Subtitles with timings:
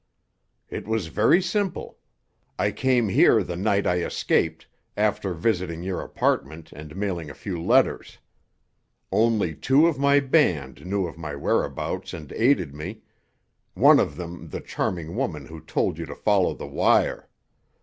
[0.67, 1.99] "It was very simple.
[2.57, 4.65] I came here the night I escaped,
[4.97, 8.17] after visiting your apartment and mailing a few letters.
[9.11, 14.61] Only two of my band knew of my whereabouts and aided me—one of them the
[14.61, 17.29] charming woman who told you to follow the wire.